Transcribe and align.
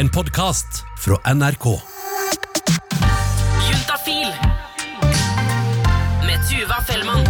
En 0.00 0.08
podkast 0.08 0.78
fra 0.98 1.18
NRK. 1.34 1.64
Juntafil 3.66 4.30
med 6.24 6.46
Tuva 6.48 6.78
Fellmann. 6.88 7.26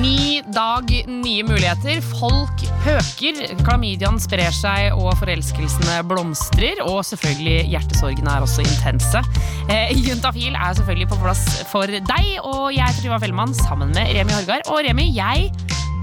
Ny 0.00 0.40
dag, 0.48 0.88
nye 1.10 1.44
muligheter. 1.44 2.00
Folk 2.14 2.64
pøker, 2.86 3.42
klamydiaen 3.60 4.16
sprer 4.24 4.48
seg, 4.56 4.94
og 4.96 5.12
forelskelsene 5.20 6.00
blomstrer. 6.08 6.80
Og 6.86 7.02
selvfølgelig, 7.10 7.58
hjertesorgene 7.74 8.38
er 8.38 8.46
også 8.46 8.64
intense. 8.64 9.20
Eh, 9.68 9.92
Juntafil 10.00 10.56
er 10.56 10.78
selvfølgelig 10.80 11.10
på 11.12 11.20
plass 11.26 11.44
for 11.68 11.92
deg, 11.92 12.32
og 12.40 12.70
jeg 12.72 12.86
heter 12.86 13.04
Tuva 13.04 13.20
Fellmann 13.20 13.52
sammen 13.66 13.92
med 13.92 14.16
Remi 14.16 14.32
Horgard. 14.38 14.64
Og 14.72 14.80
Remi, 14.88 15.10
jeg 15.12 15.52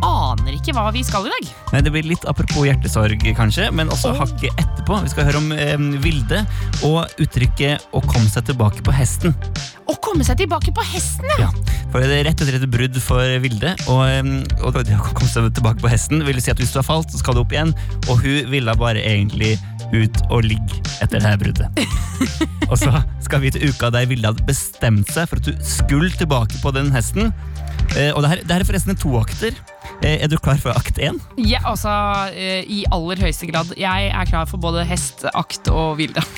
aner 0.06 0.54
ikke 0.58 0.74
hva 0.76 0.90
vi 0.94 1.04
skal 1.06 1.26
i 1.28 1.32
dag. 1.34 1.48
Nei, 1.74 1.82
Det 1.82 1.92
blir 1.94 2.04
litt 2.08 2.26
apropos 2.30 2.66
hjertesorg, 2.68 3.22
kanskje, 3.38 3.70
men 3.74 3.90
også 3.94 4.12
Oh. 4.14 4.20
hakket 4.22 4.52
etterpå. 4.62 5.02
Vi 5.04 5.10
skal 5.10 5.26
høre 5.30 5.38
om 5.42 5.52
eh, 5.52 5.78
Vilde 6.04 6.46
og 6.84 7.08
uttrykket 7.20 7.88
'å 7.94 8.02
komme 8.06 8.30
seg 8.30 8.46
tilbake 8.46 8.84
på 8.84 8.92
hesten'. 8.94 9.34
Å 9.88 9.96
komme 10.04 10.24
seg 10.24 10.38
tilbake 10.38 10.74
på 10.76 10.84
hesten, 10.84 11.26
ja! 11.40 11.50
For 11.92 12.02
det 12.04 12.12
er 12.12 12.24
rett 12.28 12.42
etter 12.42 12.56
et 12.60 12.70
brudd 12.70 12.96
for 13.02 13.24
Vilde. 13.40 13.76
Og, 13.88 14.04
og 14.64 14.74
det 14.84 14.96
å 14.98 15.14
komme 15.14 15.30
seg 15.32 15.54
tilbake 15.56 15.80
på 15.80 15.90
hesten 15.90 16.24
vil 16.26 16.42
si 16.42 16.52
at 16.52 16.58
hvis 16.60 16.74
du 16.74 16.80
har 16.80 16.84
falt, 16.88 17.10
så 17.12 17.18
skal 17.22 17.34
du 17.34 17.40
opp 17.42 17.52
igjen. 17.56 17.74
Og 18.10 18.20
hun 18.22 18.52
ville 18.52 18.76
bare 18.76 19.00
egentlig 19.00 19.58
ut 19.94 20.18
og 20.30 20.44
ligge 20.44 20.82
etter 21.02 21.20
det 21.20 21.24
her 21.24 21.38
bruddet. 21.40 21.70
og 22.72 22.76
så 22.78 22.92
skal 23.24 23.40
vi 23.40 23.52
til 23.52 23.70
uka 23.72 23.90
der 23.90 24.06
Vilde 24.06 24.28
hadde 24.28 24.44
bestemt 24.48 25.08
seg 25.16 25.30
for 25.30 25.40
at 25.40 25.48
du 25.48 25.56
skulle 25.64 26.12
tilbake 26.12 26.60
på 26.62 26.74
den 26.76 26.92
hesten. 26.92 27.32
Eh, 27.98 28.12
og 28.14 28.22
det 28.22 28.30
her, 28.30 28.42
det 28.44 28.52
her 28.54 28.62
er 28.62 28.68
forresten 28.68 28.94
en 28.94 29.00
toakter. 29.02 29.58
Eh, 30.04 30.18
er 30.22 30.28
du 30.30 30.38
klar 30.38 30.60
for 30.62 30.76
akt 30.78 31.00
én? 31.02 31.18
Ja, 31.42 31.64
altså, 31.66 31.90
eh, 32.34 32.62
I 32.70 32.84
aller 32.94 33.18
høyeste 33.22 33.50
grad. 33.50 33.74
Jeg 33.78 34.12
er 34.14 34.26
klar 34.30 34.46
for 34.50 34.62
både 34.62 34.86
hest, 34.86 35.26
akt 35.34 35.70
og 35.74 35.98
Vilde. 35.98 36.22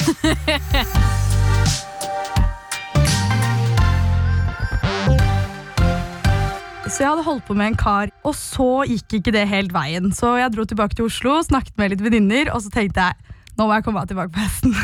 Så 6.90 7.04
jeg 7.04 7.12
hadde 7.12 7.24
holdt 7.24 7.46
på 7.46 7.54
med 7.54 7.68
en 7.70 7.76
kar, 7.78 8.10
og 8.26 8.34
så 8.34 8.82
gikk 8.90 9.20
ikke 9.20 9.32
det 9.36 9.44
helt 9.48 9.70
veien. 9.76 10.10
Så 10.10 10.34
jeg 10.40 10.50
dro 10.56 10.66
tilbake 10.66 10.98
til 10.98 11.06
Oslo, 11.06 11.36
snakket 11.46 11.78
med 11.78 11.94
litt 11.94 12.02
venninner, 12.02 12.50
og 12.50 12.64
så 12.66 12.72
tenkte 12.74 13.12
jeg 13.12 13.14
nå 13.60 13.68
må 13.68 13.76
jeg 13.76 13.84
komme 13.86 14.00
meg 14.00 14.10
tilbake 14.10 14.32
på 14.34 14.40
hesten. 14.42 14.74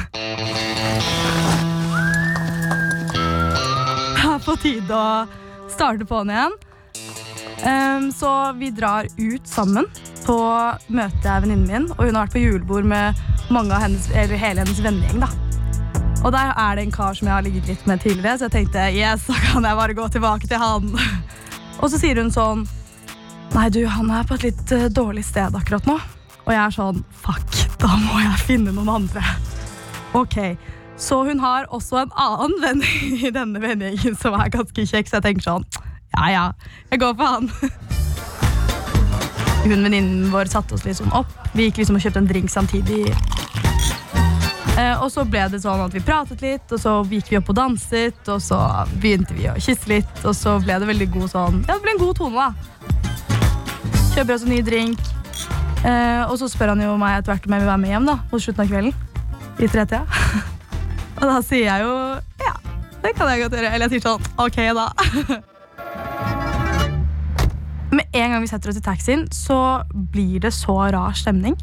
Det 4.16 4.42
er 4.42 4.44
på 4.44 4.56
tide 4.60 4.98
å 5.00 5.45
starte 5.76 6.08
på'n 6.10 6.32
igjen. 6.34 6.58
Um, 7.66 8.12
så 8.14 8.32
vi 8.60 8.72
drar 8.76 9.08
ut 9.18 9.48
sammen. 9.48 9.88
på 10.26 10.36
møtet 10.90 11.26
er 11.30 11.44
venninnen 11.44 11.68
min, 11.70 11.84
og 11.94 12.00
hun 12.02 12.16
har 12.18 12.26
vært 12.26 12.34
på 12.34 12.42
julebord 12.42 12.88
med 12.90 13.20
mange 13.54 13.76
av 13.76 13.84
hennes, 13.84 14.08
eller 14.10 14.40
hele 14.42 14.64
hennes 14.64 14.80
vennegjeng. 14.82 15.22
Og 16.26 16.32
der 16.34 16.50
er 16.58 16.76
det 16.80 16.88
en 16.88 16.96
kar 16.96 17.14
som 17.14 17.28
jeg 17.28 17.36
har 17.36 17.46
ligget 17.46 17.68
litt 17.70 17.84
med 17.86 18.02
tidligere, 18.02 18.40
så 18.40 18.48
jeg 18.48 18.56
tenkte 18.56 18.88
yes, 18.96 19.28
da 19.30 19.38
kan 19.44 19.68
jeg 19.70 19.78
bare 19.78 19.98
gå 20.00 20.08
tilbake 20.16 20.50
til 20.50 20.58
han. 20.58 20.88
Og 21.82 21.92
så 21.92 22.00
sier 22.02 22.18
hun 22.18 22.34
sånn 22.34 22.66
Nei, 23.54 23.68
du, 23.70 23.84
han 23.88 24.10
er 24.12 24.26
på 24.26 24.36
et 24.40 24.48
litt 24.48 24.72
eh, 24.74 24.88
dårlig 24.90 25.22
sted 25.28 25.54
akkurat 25.56 25.86
nå. 25.86 26.00
Og 26.42 26.50
jeg 26.50 26.60
er 26.60 26.74
sånn 26.74 27.04
Fuck, 27.22 27.60
da 27.80 27.94
må 28.02 28.18
jeg 28.24 28.42
finne 28.48 28.74
noen 28.74 28.96
andre. 28.98 29.24
Ok, 30.16 30.36
Så 30.98 31.24
hun 31.28 31.40
har 31.40 31.68
også 31.76 32.00
en 32.06 32.14
annen 32.16 32.56
venn 32.64 32.84
i 33.28 33.32
denne 33.34 33.62
vennegjengen 33.62 34.16
som 34.20 34.38
er 34.40 34.54
ganske 34.54 34.88
kjekk, 34.88 35.10
så 35.10 35.20
jeg 35.20 35.28
tenker 35.30 35.50
sånn 35.50 35.68
Ja, 36.16 36.28
ja, 36.32 36.46
jeg 36.92 37.02
går 37.04 37.18
for 37.20 37.38
han. 37.38 37.52
Hun 39.66 39.82
venninnen 39.82 40.30
vår 40.32 40.46
satte 40.52 40.78
oss 40.78 40.86
liksom 40.86 41.10
opp. 41.18 41.32
Vi 41.58 41.68
gikk 41.68 41.82
liksom 41.82 41.98
og 41.98 42.04
kjøpte 42.04 42.22
en 42.22 42.30
drink 42.30 42.52
samtidig. 42.54 43.10
Eh, 44.76 45.02
og 45.02 45.08
så 45.12 45.24
ble 45.26 45.46
det 45.52 45.62
sånn 45.64 45.82
at 45.86 45.96
vi 45.96 46.04
pratet 46.04 46.44
litt, 46.44 46.68
og 46.70 46.80
så 46.80 46.94
gikk 47.10 47.32
vi 47.32 47.40
opp 47.40 47.50
og 47.52 47.58
danset, 47.58 48.22
og 48.30 48.44
så 48.44 48.60
begynte 49.00 49.36
vi 49.36 49.48
å 49.50 49.56
kysse 49.56 49.90
litt, 49.90 50.22
og 50.24 50.36
så 50.38 50.58
ble 50.64 50.78
det 50.84 50.90
veldig 50.92 51.10
god 51.16 51.32
sånn 51.32 51.62
Ja, 51.64 51.78
det 51.78 51.82
ble 51.86 51.96
en 51.96 52.04
god 52.04 52.20
tone, 52.20 52.46
da. 52.46 52.94
Kjøper 54.14 54.36
oss 54.36 54.46
en 54.46 54.54
ny 54.54 54.62
drink. 54.68 55.12
Eh, 55.82 56.24
og 56.28 56.38
så 56.42 56.52
spør 56.52 56.76
han 56.76 56.86
jo 56.86 56.96
meg 57.02 57.20
etter 57.20 57.34
hvert 57.34 57.50
om 57.50 57.58
jeg 57.58 57.66
vil 57.66 57.72
være 57.74 57.84
med 57.84 57.96
hjem 57.96 58.12
da, 58.12 58.20
mot 58.32 58.46
slutten 58.46 58.66
av 58.68 58.72
kvelden. 58.72 59.04
I 59.56 59.72
tretida. 59.72 60.25
Da 61.30 61.42
sier 61.46 61.68
jeg 61.68 61.86
jo 61.86 61.96
ja, 62.44 62.54
det 63.04 63.14
kan 63.18 63.30
jeg 63.30 63.44
godt 63.44 63.58
gjøre. 63.58 63.74
Eller 63.74 63.86
jeg 63.88 63.98
sier 63.98 64.06
sånn 64.08 64.24
ok, 64.42 64.58
da. 64.78 64.88
Med 67.96 68.18
en 68.18 68.34
gang 68.34 68.42
vi 68.44 68.50
setter 68.50 68.72
oss 68.72 68.80
i 68.80 68.84
taxien, 68.84 69.26
så 69.32 69.58
blir 70.12 70.42
det 70.44 70.52
så 70.56 70.76
rar 70.92 71.16
stemning. 71.16 71.56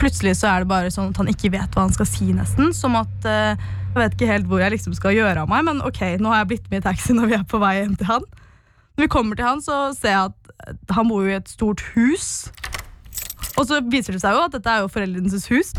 Plutselig 0.00 0.34
så 0.40 0.50
er 0.50 0.64
det 0.64 0.70
bare 0.72 0.90
sånn 0.92 1.12
at 1.12 1.20
han 1.22 1.30
ikke 1.32 1.52
vet 1.54 1.70
hva 1.72 1.86
han 1.86 1.94
skal 1.94 2.08
si, 2.08 2.28
nesten. 2.36 2.74
Som 2.76 2.98
at 2.98 3.28
uh, 3.28 3.54
Jeg 3.94 4.02
vet 4.02 4.16
ikke 4.18 4.28
helt 4.28 4.50
hvor 4.50 4.60
jeg 4.60 4.74
liksom 4.74 4.92
skal 4.98 5.16
gjøre 5.16 5.46
av 5.46 5.48
meg, 5.50 5.64
men 5.66 5.80
ok, 5.86 6.02
nå 6.20 6.28
har 6.30 6.42
jeg 6.42 6.50
blitt 6.52 6.68
med 6.70 6.82
i 6.82 6.86
taxien, 6.90 7.18
og 7.22 7.30
vi 7.30 7.38
er 7.38 7.46
på 7.48 7.60
vei 7.62 7.78
hjem 7.80 7.96
til 7.98 8.10
han. 8.10 8.26
Når 8.98 9.06
vi 9.06 9.12
kommer 9.14 9.38
til 9.38 9.46
han, 9.48 9.62
så 9.64 9.78
ser 9.96 10.12
jeg 10.12 10.34
at 10.68 10.92
han 10.92 11.08
bor 11.08 11.24
jo 11.24 11.32
i 11.32 11.38
et 11.38 11.50
stort 11.50 11.82
hus. 11.94 12.50
Og 13.56 13.64
så 13.66 13.80
viser 13.86 14.14
det 14.14 14.22
seg 14.22 14.36
jo 14.36 14.44
at 14.44 14.54
dette 14.54 14.70
er 14.70 14.84
jo 14.84 14.92
foreldrenes 14.92 15.48
hus. 15.50 15.72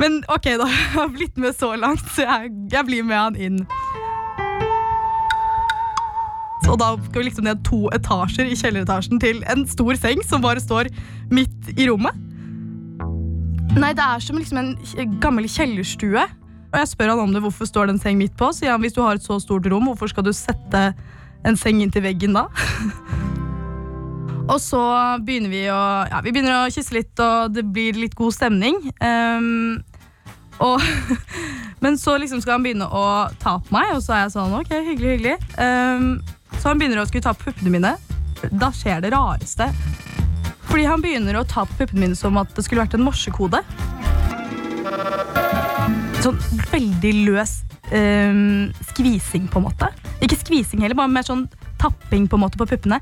Men 0.00 0.20
ok, 0.32 0.52
da 0.60 0.68
jeg 0.72 0.90
har 0.96 1.12
blitt 1.14 1.40
med 1.40 1.56
så 1.56 1.74
langt, 1.78 2.04
så 2.14 2.26
jeg, 2.26 2.52
jeg 2.72 2.88
blir 2.88 3.06
med 3.06 3.18
han 3.18 3.38
inn. 3.38 3.62
Og 6.70 6.78
da 6.78 6.92
skal 6.94 7.20
vi 7.20 7.26
liksom 7.26 7.46
ned 7.48 7.64
to 7.66 7.86
etasjer 7.92 8.48
i 8.48 8.56
kjelleretasjen 8.56 9.20
til 9.22 9.42
en 9.50 9.64
stor 9.68 9.96
seng 9.98 10.22
som 10.24 10.44
bare 10.44 10.62
står 10.62 10.92
midt 11.34 11.72
i 11.74 11.88
rommet. 11.90 12.14
Nei, 13.72 13.90
det 13.96 14.04
er 14.04 14.22
som 14.22 14.38
liksom 14.38 14.60
en 14.60 15.16
gammel 15.20 15.48
kjellerstue. 15.48 16.22
Og 16.72 16.78
jeg 16.80 16.88
spør 16.88 17.12
han 17.12 17.24
om 17.26 17.32
det, 17.34 17.42
hvorfor 17.44 17.68
står 17.68 17.88
det 17.88 17.96
en 17.96 18.02
seng 18.04 18.20
midt 18.20 18.36
på. 18.40 18.48
Sier 18.56 18.72
han 18.72 18.84
hvis 18.84 18.96
du 18.96 19.02
har 19.04 19.18
et 19.18 19.24
så 19.24 19.36
stort 19.42 19.66
rom, 19.68 19.90
hvorfor 19.90 20.12
skal 20.12 20.24
du 20.24 20.32
sette 20.36 20.92
en 21.44 21.58
seng 21.58 21.82
inntil 21.84 22.06
veggen 22.06 22.36
da? 22.38 22.46
og 24.48 24.58
så 24.60 24.82
begynner 25.22 25.52
vi 25.52 25.62
å 25.70 25.80
ja, 26.10 26.20
vi 26.24 26.32
begynner 26.34 26.64
å 26.64 26.70
kysse 26.72 26.96
litt, 26.96 27.14
og 27.22 27.54
det 27.54 27.64
blir 27.74 27.98
litt 27.98 28.16
god 28.18 28.34
stemning. 28.34 28.78
Um, 28.98 29.80
og, 30.62 30.82
men 31.84 31.98
så 31.98 32.16
liksom 32.20 32.42
skal 32.42 32.58
han 32.58 32.66
begynne 32.66 32.88
å 32.88 33.04
ta 33.42 33.58
på 33.62 33.74
meg, 33.74 33.94
og 33.96 34.02
så 34.04 34.16
er 34.16 34.24
jeg 34.24 34.34
sånn 34.36 34.56
ok, 34.58 34.72
hyggelig, 34.90 35.16
hyggelig. 35.16 35.36
Um, 35.56 36.08
så 36.58 36.70
han 36.70 36.82
begynner 36.82 37.02
å 37.02 37.06
skulle 37.08 37.24
ta 37.24 37.34
på 37.36 37.50
puppene 37.50 37.74
mine. 37.74 37.94
Da 38.50 38.72
skjer 38.74 39.02
det 39.04 39.12
rareste. 39.14 39.70
Fordi 40.68 40.86
han 40.88 41.02
begynner 41.04 41.38
å 41.38 41.46
ta 41.48 41.66
på 41.68 41.82
puppene 41.82 42.06
mine 42.06 42.18
som 42.18 42.38
at 42.40 42.52
det 42.56 42.66
skulle 42.66 42.84
vært 42.84 42.96
en 42.98 43.06
morsekode. 43.06 43.62
Sånn 46.22 46.38
veldig 46.70 47.12
løs 47.26 47.60
um, 47.90 48.70
skvising, 48.92 49.48
på 49.50 49.62
en 49.62 49.68
måte. 49.70 49.90
Ikke 50.22 50.38
skvising 50.38 50.82
heller, 50.82 50.98
bare 50.98 51.10
mer 51.12 51.26
sånn 51.26 51.46
tapping 51.82 52.28
på 52.30 52.38
en 52.38 52.44
måte 52.44 52.60
på 52.60 52.68
puppene. 52.70 53.00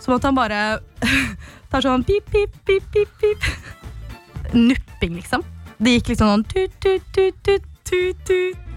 Som 0.00 0.16
at 0.16 0.24
han 0.24 0.36
bare 0.36 0.80
tar 1.70 1.84
sånn 1.84 2.04
pip, 2.08 2.26
pip, 2.32 2.56
pip, 2.66 2.84
pip, 2.92 3.12
pip. 3.20 4.54
Nupping, 4.56 5.14
liksom. 5.20 5.44
Det 5.80 5.98
gikk 5.98 6.10
liksom 6.12 6.32
sånn 6.32 6.46
tut, 6.50 6.74
tut, 6.82 7.04
tut, 7.14 7.36
tut, 7.44 8.24
tut. 8.28 8.70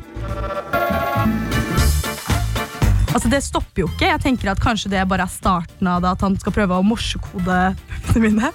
Altså, 3.13 3.29
det 3.29 3.43
stopper 3.45 3.83
jo 3.83 3.87
ikke. 3.91 4.09
Jeg 4.09 4.21
tenker 4.23 4.53
at 4.53 4.61
Kanskje 4.61 4.91
det 4.93 5.03
bare 5.09 5.25
er 5.27 5.31
starten 5.31 5.89
av 5.89 6.03
det 6.03 6.13
at 6.15 6.23
han 6.25 6.37
skal 6.41 6.55
prøve 6.55 6.77
å 6.79 6.85
morsekode 6.85 7.57
puppene 7.89 8.29
mine. 8.29 8.53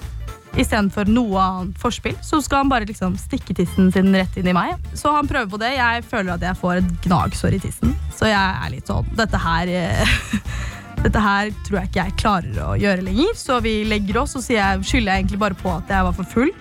Istedenfor 0.59 1.07
noe 1.07 1.39
annet 1.39 1.77
forspill, 1.79 2.15
så 2.25 2.39
skal 2.43 2.63
han 2.63 2.71
bare 2.71 2.87
liksom 2.89 3.13
stikke 3.21 3.53
tissen 3.55 3.91
sin 3.93 4.09
rett 4.15 4.35
inn 4.39 4.49
i 4.49 4.55
meg. 4.55 4.75
Så 4.97 5.13
han 5.13 5.29
prøver 5.29 5.51
på 5.51 5.61
det. 5.61 5.75
Jeg 5.77 6.03
føler 6.09 6.33
at 6.35 6.43
jeg 6.43 6.59
får 6.59 6.81
et 6.81 6.89
gnagsår 7.05 7.55
i 7.55 7.61
tissen. 7.63 7.93
Så 8.17 8.27
jeg 8.27 8.35
er 8.65 8.73
litt 8.73 8.89
sånn 8.89 9.07
Dette 9.15 9.39
her 9.39 9.71
eh, 9.71 10.17
Dette 10.99 11.19
her 11.23 11.49
tror 11.63 11.77
jeg 11.79 11.89
ikke 11.89 12.03
jeg 12.03 12.15
klarer 12.19 12.57
å 12.65 12.73
gjøre 12.79 13.05
lenger. 13.05 13.35
Så 13.39 13.59
vi 13.63 13.79
legger 13.87 14.19
oss, 14.21 14.35
og 14.35 14.43
så 14.43 14.73
skylder 14.83 15.13
jeg 15.13 15.23
egentlig 15.23 15.39
bare 15.39 15.55
på 15.57 15.71
at 15.71 15.91
jeg 15.91 16.07
var 16.07 16.15
for 16.17 16.27
full. 16.33 16.51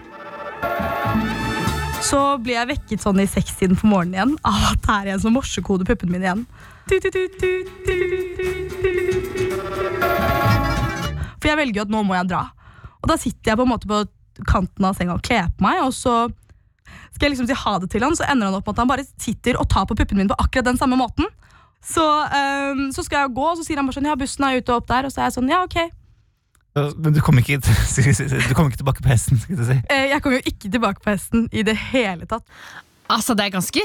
Så 2.09 2.21
blir 2.45 2.55
jeg 2.55 2.71
vekket 2.71 3.03
sånn 3.03 3.19
i 3.19 3.27
sekstiden 3.29 3.79
på 3.79 3.89
morgenen 3.91 4.15
igjen 4.15 4.37
av 4.47 4.69
at 4.71 4.85
det 4.85 4.95
er 4.95 5.11
en 5.15 5.23
som 5.25 5.35
morsekoder 5.35 5.89
puppene 5.89 6.15
mine 6.15 6.29
igjen. 6.29 6.45
For 11.39 11.51
jeg 11.51 11.59
velger 11.59 11.81
jo 11.81 11.87
at 11.89 11.93
nå 11.93 12.05
må 12.07 12.15
jeg 12.17 12.31
dra. 12.31 12.45
Og 13.03 13.11
da 13.11 13.19
sitter 13.19 13.53
jeg 13.53 13.59
på 13.59 13.67
en 13.67 13.73
måte 13.75 13.91
på 13.91 14.05
kanten 14.47 14.87
av 14.87 14.95
senga 14.95 15.19
og 15.19 15.25
kler 15.27 15.51
på 15.51 15.67
meg, 15.67 15.83
og 15.83 15.91
så 15.97 16.29
skal 17.11 17.27
jeg 17.27 17.35
liksom 17.35 17.49
si 17.51 17.59
ha 17.59 17.75
det 17.83 17.91
til 17.91 18.07
han, 18.07 18.15
så 18.15 18.29
ender 18.31 18.47
han 18.49 18.57
opp 18.61 18.69
med 18.69 18.77
at 18.77 18.83
han 18.85 18.91
bare 18.95 19.07
sitter 19.19 19.59
og 19.59 19.67
tar 19.73 19.89
på 19.91 19.99
puppene 19.99 20.23
mine 20.23 20.31
på 20.31 20.39
akkurat 20.39 20.71
den 20.71 20.79
samme 20.79 20.97
måten. 21.01 21.27
Så, 21.85 22.03
um, 22.03 22.89
så 22.93 23.03
skal 23.07 23.23
jeg 23.27 23.35
gå, 23.37 23.45
og 23.53 23.57
så 23.57 23.65
sier 23.65 23.79
han 23.81 23.87
bare 23.87 23.97
sånn 24.01 24.09
Ja, 24.11 24.17
bussen 24.19 24.45
er 24.45 24.59
ute 24.59 24.75
og 24.75 24.83
opp 24.83 24.89
der. 24.91 25.07
Og 25.09 25.13
så 25.15 25.23
er 25.23 25.29
jeg 25.31 25.37
sånn 25.39 25.49
Ja, 25.53 25.63
ok. 25.65 25.79
Men 26.79 27.15
du 27.17 27.21
kom 27.25 27.39
ikke, 27.41 27.57
du 28.49 28.55
kom 28.55 28.69
ikke 28.69 28.79
tilbake 28.83 29.03
på 29.03 29.11
hesten? 29.11 29.39
skal 29.43 29.57
du 29.59 29.65
si. 29.67 29.79
Eh, 29.91 30.09
Jeg 30.13 30.23
kom 30.23 30.35
jo 30.37 30.43
ikke 30.45 30.71
tilbake 30.71 31.03
på 31.03 31.11
hesten 31.11 31.49
i 31.53 31.65
det 31.67 31.75
hele 31.91 32.27
tatt. 32.31 32.45
Altså, 33.09 33.35
det 33.39 33.47
er 33.49 33.53
ganske 33.57 33.83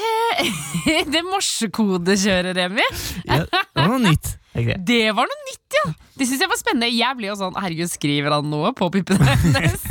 Det 1.14 1.22
morsekodekjøret, 1.28 2.56
Remi. 2.58 2.86
Ja, 3.28 3.44
det 3.48 3.68
var 3.76 3.92
noe 3.96 4.02
nytt. 4.12 4.34
Det 4.54 4.68
er. 4.70 4.82
Det 4.86 4.98
var 5.18 5.26
noe 5.26 5.46
nytt, 5.48 5.74
ja! 5.74 5.88
Det 6.14 6.28
syns 6.30 6.44
jeg 6.44 6.50
var 6.52 6.60
spennende. 6.60 6.86
Jeg 6.94 7.18
blir 7.18 7.32
jo 7.32 7.38
sånn 7.40 7.56
Herregud, 7.58 7.90
skriver 7.90 8.36
han 8.36 8.46
noe 8.52 8.70
på 8.78 8.86
puppene 8.94 9.26
hennes? 9.42 9.82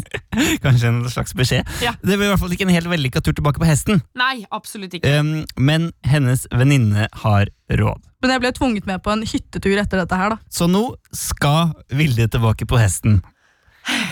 Kanskje 0.62 0.92
en 0.92 1.00
slags 1.10 1.34
beskjed. 1.34 1.66
Ja. 1.82 1.96
Det 1.98 2.14
ble 2.14 2.28
i 2.28 2.30
hvert 2.30 2.38
fall 2.38 2.54
ikke 2.54 2.68
en 2.68 2.70
helt 2.70 2.86
vellykka 2.92 3.24
tur 3.26 3.34
tilbake 3.34 3.58
på 3.58 3.66
hesten. 3.66 4.04
Nei, 4.14 4.44
absolutt 4.54 4.94
ikke. 4.94 5.10
Um, 5.18 5.32
men 5.58 5.90
hennes 6.06 6.46
venninne 6.54 7.08
har 7.24 7.50
råd. 7.74 8.06
Men 8.22 8.36
jeg 8.36 8.44
ble 8.44 8.52
tvunget 8.54 8.86
med 8.86 9.02
på 9.02 9.10
en 9.16 9.26
hyttetur 9.26 9.74
etter 9.82 10.04
dette 10.04 10.20
her, 10.22 10.36
da. 10.36 10.38
Så 10.46 10.70
nå 10.70 10.84
skal 11.10 11.74
Vilde 11.90 12.28
tilbake 12.30 12.70
på 12.70 12.78
hesten. 12.78 13.18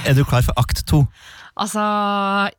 Er 0.07 0.17
du 0.17 0.25
klar 0.25 0.43
for 0.47 0.57
akt 0.61 0.83
to? 0.89 1.05
Altså 1.61 1.83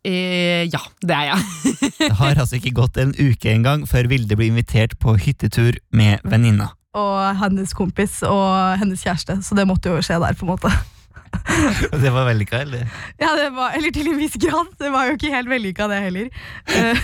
eh, 0.05 0.67
Ja, 0.69 0.81
det 1.01 1.15
er 1.15 1.25
jeg. 1.31 1.39
Det 2.01 2.11
har 2.19 2.37
altså 2.37 2.59
ikke 2.59 2.75
gått 2.81 2.97
en 3.01 3.13
uke 3.17 3.51
engang 3.51 3.87
før 3.89 4.09
Vilde 4.11 4.37
blir 4.37 4.51
invitert 4.51 4.97
på 5.01 5.15
hyttetur 5.17 5.79
med 5.95 6.21
venninna. 6.27 6.71
Og 6.97 7.35
hennes 7.39 7.71
kompis 7.73 8.19
og 8.27 8.77
hennes 8.81 9.03
kjæreste, 9.05 9.39
så 9.45 9.55
det 9.55 9.67
måtte 9.67 9.93
jo 9.93 10.01
skje 10.03 10.19
der, 10.19 10.35
på 10.35 10.45
en 10.45 10.51
måte. 10.51 10.71
Det 12.03 12.11
var 12.11 12.25
vellykka, 12.27 12.59
eller? 12.65 12.89
Ja, 13.21 13.31
det 13.39 13.53
var, 13.55 13.71
Eller 13.77 13.91
til 13.95 14.07
en 14.11 14.17
viss 14.19 14.35
grad. 14.35 14.67
Det 14.79 14.91
var 14.91 15.07
jo 15.07 15.15
ikke 15.15 15.31
helt 15.31 15.49
vellykka, 15.49 15.87
det 15.87 16.01
heller. 16.03 16.27
Eh, 16.67 16.97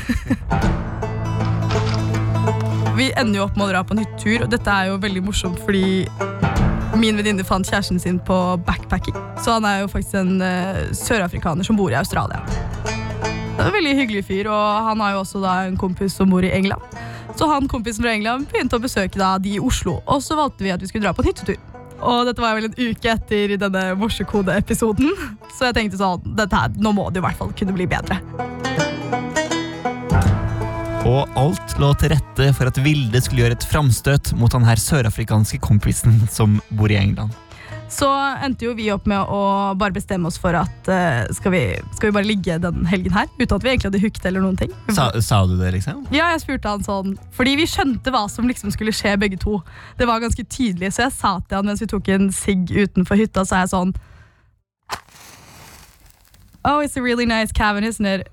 Vi 2.97 3.11
ender 3.13 3.39
jo 3.39 3.45
opp 3.45 3.55
med 3.55 3.67
å 3.67 3.71
dra 3.71 3.83
på 3.85 3.93
en 3.95 4.01
hyttetur, 4.03 4.43
og 4.43 4.51
dette 4.51 4.73
er 4.73 4.91
jo 4.91 4.99
veldig 4.99 5.21
morsomt 5.29 5.59
fordi 5.63 6.03
min 6.97 7.17
venninne 7.17 7.45
fant 7.45 7.67
kjæresten 7.67 7.99
sin 8.01 8.17
på 8.25 8.35
backpacking. 8.65 9.15
Så 9.43 9.57
han 9.57 9.65
er 9.65 9.83
jo 9.83 9.91
faktisk 9.91 10.17
en 10.17 10.41
uh, 10.41 10.87
sørafrikaner 10.95 11.65
som 11.67 11.77
bor 11.77 11.93
i 11.93 11.99
Australia. 11.99 12.41
Det 12.83 13.63
er 13.63 13.69
en 13.69 13.73
veldig 13.73 13.95
hyggelig 13.97 14.23
fyr, 14.25 14.49
og 14.53 14.89
han 14.89 15.01
har 15.01 15.15
jo 15.15 15.21
også 15.23 15.41
da 15.41 15.53
en 15.67 15.77
kompis 15.77 16.17
som 16.17 16.29
bor 16.29 16.45
i 16.45 16.51
England. 16.53 16.81
Så 17.37 17.47
han 17.49 17.69
kompisen 17.69 18.05
fra 18.05 18.13
England 18.17 18.47
begynte 18.51 18.77
å 18.77 18.81
besøke 18.81 19.19
da 19.19 19.35
de 19.41 19.57
i 19.57 19.61
Oslo, 19.61 19.99
og 20.05 20.21
så 20.25 20.37
valgte 20.37 20.65
vi 20.65 20.73
at 20.73 20.81
vi 20.81 20.89
skulle 20.89 21.05
dra 21.05 21.13
på 21.13 21.25
en 21.25 21.29
hyttetur. 21.31 21.57
Og 21.97 22.27
dette 22.29 22.41
var 22.41 22.57
vel 22.57 22.69
en 22.69 22.77
uke 22.77 23.13
etter 23.13 23.57
denne 23.57 23.87
morsekode-episoden, 23.97 25.13
så 25.57 25.69
jeg 25.69 25.77
tenkte 25.77 26.01
sånn, 26.01 26.21
dette 26.37 26.65
her, 26.65 26.73
nå 26.77 26.93
må 26.97 27.09
det 27.09 27.21
i 27.21 27.25
hvert 27.25 27.41
fall 27.41 27.53
kunne 27.57 27.77
bli 27.77 27.89
bedre. 27.89 28.21
Og 31.07 31.37
alt 31.39 31.77
lå 31.79 31.93
til 31.95 32.11
rette 32.11 32.49
for 32.57 32.67
at 32.67 32.77
Vilde 32.83 33.19
skulle 33.23 33.45
gjøre 33.45 33.55
et 33.55 33.65
framstøt 33.71 34.33
mot 34.35 34.51
han 34.51 34.65
her 34.67 34.79
sørafrikanske 34.81 35.59
kompisen 35.63 36.19
som 36.31 36.57
bor 36.75 36.91
i 36.91 36.97
England. 36.99 37.31
Så 37.87 38.09
endte 38.43 38.67
jo 38.67 38.73
vi 38.75 38.89
opp 38.91 39.07
med 39.07 39.31
å 39.31 39.39
bare 39.79 39.95
bestemme 39.95 40.27
oss 40.27 40.35
for 40.43 40.57
at 40.59 40.89
uh, 40.91 41.23
skal, 41.31 41.53
vi, 41.53 41.61
skal 41.95 42.09
vi 42.09 42.15
bare 42.17 42.27
ligge 42.27 42.57
den 42.59 42.83
helgen 42.91 43.15
her, 43.15 43.31
uten 43.39 43.55
at 43.55 43.63
vi 43.63 43.71
egentlig 43.71 43.87
hadde 43.87 44.03
hooket 44.03 44.27
eller 44.27 44.43
noen 44.43 44.59
ting. 44.59 44.75
Sa, 44.91 45.07
sa 45.23 45.39
du 45.47 45.55
det, 45.55 45.71
liksom? 45.77 46.03
Ja, 46.11 46.27
jeg 46.33 46.43
spurte 46.43 46.75
han 46.75 46.83
sånn, 46.83 47.15
fordi 47.37 47.55
vi 47.61 47.69
skjønte 47.71 48.11
hva 48.11 48.25
som 48.27 48.51
liksom 48.51 48.75
skulle 48.75 48.91
skje 48.91 49.15
begge 49.21 49.39
to. 49.39 49.61
Det 49.95 50.11
var 50.11 50.19
ganske 50.19 50.43
tydelig, 50.43 50.91
så 50.97 51.07
jeg 51.07 51.15
sa 51.15 51.37
til 51.39 51.61
han 51.61 51.71
mens 51.71 51.85
vi 51.85 51.87
tok 51.95 52.11
en 52.11 52.27
sigg 52.35 52.67
utenfor 52.75 53.23
hytta, 53.23 53.47
så 53.47 53.61
er 53.61 53.63
jeg 53.63 53.75
sånn 53.77 53.95
Oh, 56.67 56.81
it's 56.83 56.97
a 56.97 57.01
really 57.01 57.25
nice 57.25 57.53
cabin, 57.55 57.85
isn't 57.87 58.05
it? 58.05 58.27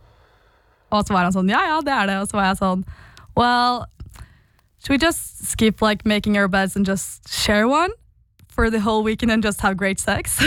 Og 0.94 1.06
så 1.06 1.14
var 1.14 1.26
han 1.26 1.34
sånn, 1.34 1.50
ja, 1.50 1.58
ja, 1.66 1.80
det 1.82 1.90
er 1.92 2.06
det. 2.06 2.20
Og 2.22 2.30
så 2.30 2.38
var 2.38 2.52
jeg 2.52 2.60
sånn, 2.60 2.84
well, 3.34 3.84
should 4.78 4.94
we 4.94 4.98
just 5.02 5.42
skip 5.50 5.82
like 5.82 6.06
making 6.06 6.38
our 6.38 6.48
beds 6.48 6.76
and 6.76 6.86
just 6.86 7.28
share 7.28 7.66
one 7.66 7.90
for 8.48 8.70
the 8.70 8.80
whole 8.80 9.02
weekend 9.02 9.32
and 9.32 9.42
just 9.42 9.60
have 9.60 9.76
great 9.76 9.98
sex? 9.98 10.38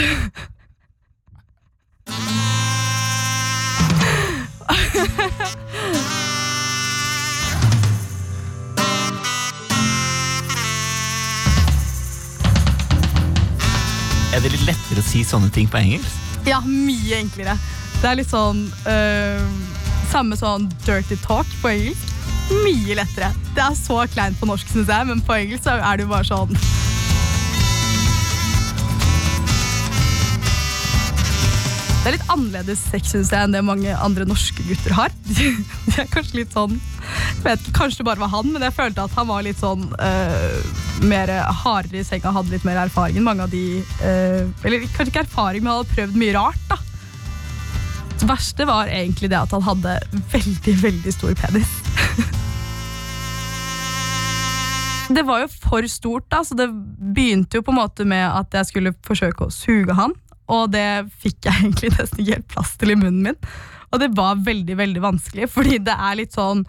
Er 14.38 14.40
det 14.44 14.52
litt 14.52 14.68
lettere 14.68 15.02
å 15.02 15.04
si 15.04 15.24
sånne 15.26 15.50
ting 15.52 15.68
på 15.68 15.80
engelsk? 15.80 16.14
Ja, 16.46 16.60
mye 16.62 17.16
enklere. 17.18 17.56
Det 17.98 18.06
er 18.06 18.20
litt 18.20 18.30
sånn 18.30 18.60
øh, 18.86 19.77
Samme 20.08 20.38
sånn 20.40 20.70
dirty 20.86 21.18
talk 21.20 21.48
på 21.60 21.68
engelsk. 21.74 22.12
Mye 22.64 22.96
lettere. 22.96 23.28
Det 23.52 23.60
er 23.60 23.74
så 23.76 24.00
kleint 24.08 24.38
på 24.40 24.48
norsk, 24.48 24.70
syns 24.72 24.88
jeg, 24.88 25.08
men 25.10 25.20
på 25.20 25.36
engelsk 25.36 25.66
så 25.66 25.76
er 25.76 25.98
det 25.98 26.06
jo 26.06 26.12
bare 26.14 26.24
sånn 26.24 26.54
Det 31.98 32.14
er 32.14 32.14
litt 32.14 32.30
annerledes 32.32 32.80
sex 32.88 33.10
synes 33.12 33.34
jeg, 33.34 33.44
enn 33.44 33.52
det 33.52 33.60
mange 33.66 33.92
andre 33.92 34.24
norske 34.24 34.64
gutter 34.64 34.94
har. 34.96 35.12
De 35.28 35.98
er 36.00 36.08
kanskje 36.08 36.40
litt 36.40 36.56
sånn 36.56 36.78
jeg 36.78 37.44
vet 37.44 37.60
ikke, 37.60 37.74
Kanskje 37.82 38.00
det 38.00 38.08
bare 38.08 38.22
var 38.22 38.32
han, 38.32 38.48
men 38.54 38.64
jeg 38.64 38.76
følte 38.78 39.04
at 39.04 39.16
han 39.18 39.28
var 39.28 39.44
litt 39.44 39.60
sånn 39.60 39.84
øh, 39.92 40.58
mer 41.04 41.30
hardere 41.60 42.00
i 42.00 42.06
senga, 42.06 42.32
hadde 42.32 42.54
litt 42.54 42.64
mer 42.64 42.80
erfaring 42.86 43.20
enn 43.20 43.28
mange 43.28 43.44
av 43.44 43.52
de 43.52 43.82
øh, 43.84 44.48
Eller 44.64 44.88
kanskje 44.88 45.12
ikke 45.12 45.26
erfaring, 45.26 45.64
men 45.64 45.74
hadde 45.74 45.92
prøvd 45.92 46.16
mye 46.24 46.36
rart. 46.38 46.64
da 46.72 46.80
verste 48.28 48.66
var 48.68 48.90
egentlig 48.92 49.30
det 49.32 49.40
at 49.40 49.54
han 49.56 49.64
hadde 49.66 49.96
veldig, 50.32 50.74
veldig 50.82 51.12
stor 51.14 51.34
penis. 51.40 51.72
det 55.16 55.24
var 55.28 55.44
jo 55.44 55.48
for 55.52 55.88
stort, 55.90 56.28
da, 56.32 56.42
så 56.44 56.56
det 56.58 56.68
begynte 57.16 57.58
jo 57.58 57.64
på 57.66 57.72
en 57.74 57.80
måte 57.80 58.06
med 58.08 58.26
at 58.28 58.54
jeg 58.60 58.70
skulle 58.70 58.96
forsøke 59.06 59.48
å 59.48 59.54
suge 59.54 59.96
han. 59.96 60.14
Og 60.48 60.70
det 60.72 61.08
fikk 61.20 61.44
jeg 61.44 61.54
egentlig 61.62 61.92
nesten 61.96 62.22
ikke 62.22 62.38
helt 62.38 62.52
plass 62.54 62.76
til 62.80 62.94
i 62.94 62.98
munnen 62.98 63.24
min. 63.30 63.40
Og 63.92 64.02
det 64.02 64.10
var 64.16 64.40
veldig, 64.44 64.76
veldig 64.78 65.02
vanskelig, 65.04 65.48
fordi 65.52 65.80
det 65.84 65.96
er 65.96 66.20
litt 66.20 66.36
sånn 66.36 66.66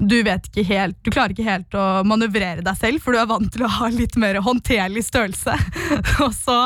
du 0.00 0.16
vet 0.24 0.46
ikke 0.48 0.64
helt, 0.66 0.96
du 1.04 1.10
klarer 1.12 1.34
ikke 1.34 1.46
helt 1.46 1.76
å 1.76 2.02
manøvrere 2.08 2.64
deg 2.64 2.78
selv, 2.78 3.02
for 3.04 3.14
du 3.14 3.20
er 3.20 3.28
vant 3.28 3.50
til 3.52 3.64
å 3.66 3.70
ha 3.70 3.90
litt 3.92 4.16
mer 4.20 4.38
håndterlig 4.42 5.04
størrelse. 5.06 5.54
Og 6.24 6.32
så 6.34 6.56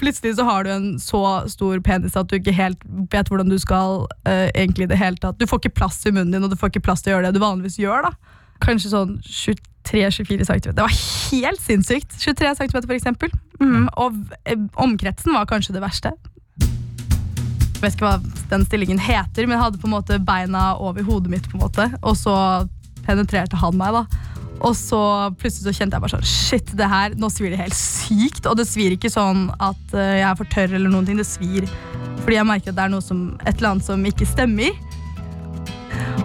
plutselig 0.00 0.34
så 0.38 0.46
har 0.48 0.66
du 0.66 0.72
en 0.74 0.88
så 1.00 1.22
stor 1.52 1.80
penis 1.86 2.18
at 2.18 2.28
du 2.28 2.36
ikke 2.40 2.56
helt 2.56 2.82
vet 3.12 3.30
hvordan 3.30 3.52
du 3.52 3.58
skal 3.62 4.04
uh, 4.26 4.48
egentlig 4.50 4.90
det 4.90 4.98
hele 5.00 5.20
tatt. 5.22 5.38
Du 5.38 5.46
får 5.48 5.62
ikke 5.62 5.78
plass 5.78 6.02
i 6.08 6.12
munnen 6.12 6.34
din, 6.34 6.44
og 6.44 6.52
du 6.52 6.58
får 6.58 6.74
ikke 6.74 6.84
plass 6.90 7.04
til 7.04 7.14
å 7.14 7.16
gjøre 7.16 7.30
det 7.30 7.38
du 7.38 7.44
vanligvis 7.44 7.78
gjør. 7.80 8.10
da. 8.10 8.38
Kanskje 8.62 8.92
sånn 8.92 9.16
23-24 9.24 10.50
cm. 10.50 10.62
Det 10.74 10.82
var 10.82 10.98
helt 10.98 11.62
sinnssykt. 11.62 12.18
23 12.18 12.54
cm, 12.60 12.76
for 12.82 12.98
eksempel. 12.98 13.32
Mm, 13.62 13.88
og 13.94 14.18
eh, 14.42 14.68
omkretsen 14.82 15.34
var 15.34 15.48
kanskje 15.50 15.78
det 15.78 15.84
verste. 15.84 16.16
Jeg 16.62 17.82
vet 17.82 17.96
ikke 17.96 18.10
hva 18.10 18.41
den 18.52 18.66
stillingen 18.68 19.00
heter, 19.02 19.46
men 19.46 19.56
jeg 19.56 19.64
hadde 19.64 19.80
på 19.82 19.88
en 19.88 19.96
måte 19.96 20.20
beina 20.22 20.72
over 20.80 21.04
hodet 21.06 21.32
mitt. 21.32 21.48
på 21.48 21.58
en 21.58 21.64
måte 21.64 21.88
Og 22.02 22.16
så 22.18 22.34
penetrerte 23.06 23.58
han 23.58 23.76
meg. 23.76 23.92
da 23.92 24.04
Og 24.60 24.76
så 24.78 25.02
plutselig 25.40 25.66
så 25.66 25.76
kjente 25.80 25.96
jeg 25.96 26.04
bare 26.04 26.14
sånn 26.14 26.28
Shit, 26.28 26.76
det 26.78 26.88
her, 26.88 27.16
nå 27.18 27.30
svir 27.32 27.50
det 27.50 27.60
helt 27.62 27.78
sykt. 27.78 28.46
Og 28.46 28.56
det 28.60 28.68
svir 28.70 28.94
ikke 28.96 29.10
sånn 29.12 29.48
at 29.58 29.96
eh, 29.96 30.20
jeg 30.20 30.28
er 30.30 30.38
for 30.38 30.52
tørr, 30.52 30.76
eller 30.76 30.92
noen 30.92 31.08
ting 31.08 31.20
det 31.20 31.28
svir 31.28 31.68
fordi 32.22 32.36
jeg 32.36 32.46
merker 32.46 32.70
at 32.70 32.76
det 32.76 32.82
er 32.84 32.90
noe 32.92 33.02
som, 33.02 33.22
et 33.42 33.56
eller 33.56 33.72
annet 33.72 33.86
som 33.88 34.04
ikke 34.06 34.28
stemmer. 34.30 34.76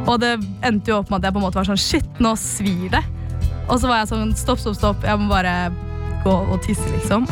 Og 0.05 0.19
det 0.21 0.35
endte 0.61 0.91
jo 0.91 0.99
opp 0.99 1.09
med 1.09 1.23
at 1.23 1.27
jeg 1.27 1.33
på 1.33 1.41
en 1.41 1.47
måte 1.47 1.57
var 1.57 1.69
sånn 1.71 1.81
Shit, 1.81 2.21
nå 2.21 2.35
svir 2.37 2.91
det. 2.93 3.01
Og 3.67 3.81
så 3.81 3.89
var 3.89 4.03
jeg 4.03 4.11
sånn 4.13 4.35
Stopp, 4.37 4.61
stopp, 4.61 4.77
stopp. 4.77 5.07
Jeg 5.07 5.17
må 5.19 5.31
bare 5.31 5.57
gå 6.21 6.37
og 6.37 6.61
tisse, 6.65 6.85
liksom. 6.93 7.25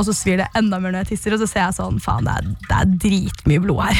Og 0.00 0.06
så 0.08 0.14
svir 0.16 0.40
det 0.40 0.46
enda 0.56 0.78
mer 0.80 0.94
når 0.94 1.02
jeg 1.04 1.10
tisser, 1.12 1.34
og 1.36 1.42
så 1.42 1.48
ser 1.50 1.66
jeg 1.66 1.76
sånn 1.76 1.98
Faen, 2.00 2.24
det 2.24 2.32
er, 2.32 2.44
det 2.64 2.76
er 2.78 2.92
dritmye 3.04 3.60
blod 3.60 3.82
her. 3.84 3.98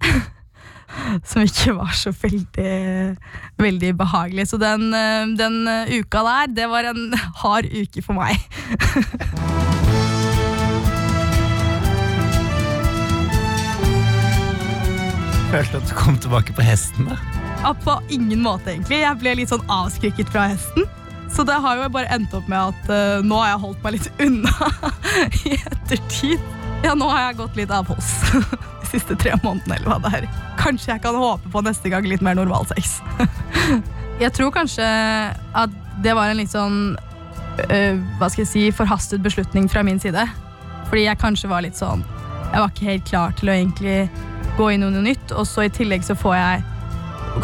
Som 1.28 1.44
ikke 1.44 1.74
var 1.76 1.92
så 1.94 2.10
veldig, 2.16 3.16
veldig 3.60 3.90
behagelig. 4.00 4.48
Så 4.50 4.56
den, 4.58 4.88
eh, 4.96 5.28
den 5.38 5.68
eh, 5.68 5.92
uka 6.00 6.24
der, 6.24 6.46
det 6.56 6.66
var 6.72 6.88
en 6.88 7.12
hard 7.42 7.68
uke 7.68 8.02
for 8.02 8.16
meg. 8.16 8.40
Følte 15.50 15.80
at 15.82 15.88
du 15.90 15.94
kom 15.98 16.16
tilbake 16.22 16.54
på 16.56 16.62
hesten. 16.64 17.10
da. 17.10 17.16
Ja, 17.60 17.74
på 17.76 17.98
ingen 18.08 18.40
måte, 18.40 18.70
egentlig. 18.72 19.02
Jeg 19.02 19.20
ble 19.20 19.36
litt 19.42 19.52
sånn 19.52 19.66
avskrekket 19.68 20.32
fra 20.32 20.48
hesten. 20.54 20.88
Så 21.30 21.44
det 21.46 21.56
har 21.62 21.78
jo 21.78 21.88
bare 21.94 22.10
endt 22.14 22.32
opp 22.34 22.48
med 22.50 22.72
at 22.72 22.90
uh, 22.90 23.24
nå 23.24 23.38
har 23.38 23.52
jeg 23.52 23.62
holdt 23.64 23.84
meg 23.84 23.96
litt 23.96 24.08
unna 24.24 24.70
i 25.46 25.54
ettertid. 25.58 26.48
Ja, 26.84 26.94
nå 26.96 27.06
har 27.12 27.28
jeg 27.28 27.38
gått 27.42 27.58
litt 27.60 27.72
avholds 27.74 28.08
de 28.80 28.88
siste 28.88 29.16
tre 29.20 29.36
månedene, 29.44 29.78
eller 29.78 29.92
hva 29.92 29.98
det 30.02 30.12
er. 30.20 30.26
Kanskje 30.60 30.94
jeg 30.94 31.04
kan 31.04 31.18
håpe 31.18 31.52
på 31.52 31.62
neste 31.64 31.92
gang 31.92 32.08
litt 32.08 32.24
mer 32.24 32.38
normal 32.38 32.66
sex. 32.72 32.98
jeg 34.24 34.32
tror 34.36 34.50
kanskje 34.54 34.86
at 35.62 35.78
det 36.02 36.16
var 36.16 36.32
en 36.32 36.40
litt 36.40 36.52
sånn 36.52 36.80
uh, 36.96 37.94
hva 38.18 38.30
skal 38.32 38.44
jeg 38.44 38.50
si, 38.50 38.66
forhastet 38.74 39.22
beslutning 39.22 39.70
fra 39.70 39.84
min 39.86 40.02
side. 40.02 40.26
Fordi 40.90 41.06
jeg 41.06 41.22
kanskje 41.22 41.48
var 41.52 41.62
litt 41.62 41.78
sånn 41.78 42.00
Jeg 42.50 42.58
var 42.58 42.70
ikke 42.72 42.86
helt 42.88 43.04
klar 43.06 43.34
til 43.38 43.46
å 43.46 43.52
egentlig 43.54 43.98
gå 44.58 44.72
inn 44.74 44.82
i 44.82 44.90
noe 44.90 45.04
nytt, 45.04 45.30
og 45.38 45.46
så 45.46 45.68
i 45.68 45.72
tillegg 45.72 46.02
så 46.02 46.16
får 46.18 46.34
jeg 46.34 46.64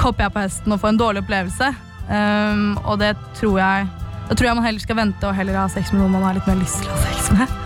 hopper 0.03 0.27
jeg 0.27 0.35
på 0.35 0.43
hesten 0.43 0.75
og 0.75 0.81
får 0.83 0.93
en 0.93 0.99
dårlig 1.05 1.23
opplevelse. 1.23 1.69
Um, 2.07 2.77
og 2.87 3.01
det 3.01 3.17
tror 3.35 3.57
jeg 3.59 3.87
Da 4.29 4.35
tror 4.39 4.47
jeg 4.47 4.55
man 4.55 4.63
heller 4.63 4.83
skal 4.83 4.97
vente 4.99 5.27
og 5.27 5.35
heller 5.35 5.57
ha 5.59 5.65
sex 5.71 5.91
med 5.91 6.05
noen 6.05 6.13
man 6.15 6.23
har 6.23 6.37
litt 6.39 6.47
mer 6.47 6.59
lyst 6.61 6.79
til 6.83 6.91
å 6.91 6.95
ha 6.95 7.03
sex 7.03 7.33
med. 7.35 7.57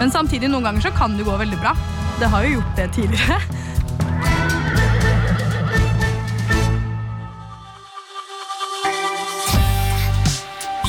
Men 0.00 0.10
samtidig, 0.12 0.50
noen 0.52 0.66
ganger 0.66 0.88
så 0.88 0.92
kan 0.96 1.16
det 1.16 1.24
gå 1.24 1.36
veldig 1.40 1.60
bra. 1.62 1.74
Det 2.20 2.28
har 2.32 2.44
jo 2.44 2.58
gjort 2.58 2.76
det 2.76 2.88
tidligere. 2.96 3.38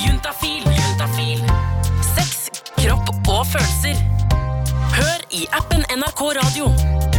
Juntafil, 0.04 0.64
juntafil. 0.80 1.44
Sex, 2.16 2.50
kropp 2.78 3.12
og 3.28 3.46
følelser. 3.54 4.02
Hør 4.96 5.28
i 5.32 5.46
appen 5.54 5.86
NRK 5.96 6.26
Radio. 6.42 7.15